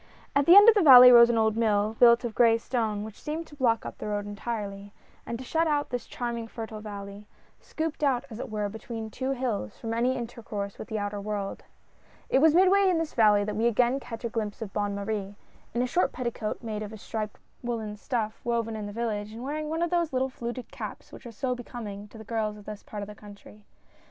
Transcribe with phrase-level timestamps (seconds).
[0.35, 3.21] At the end of the valley rose an old mill, built of gray stone, which
[3.21, 4.93] seemed to block up the road entirely,
[5.27, 7.27] and to shut out this charming fertile valley—
[7.61, 8.29] scooped GOING TO MARKET.
[8.29, 11.21] 47 out, as it were, between two hills— from any inter course with the outer
[11.21, 11.65] world.
[12.29, 15.35] It was midway in this valley that we again catch a glimpse of Bonne Marie—
[15.75, 19.43] in a short petticoat, made of a striped woolen stuff woven in the village, and
[19.43, 22.57] wear ing one of those little fluted caps which are so becoming to the girls
[22.57, 23.65] of this part of the country.